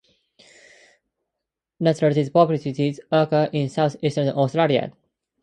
[1.79, 4.91] Naturalised populations occur in south-eastern Australia.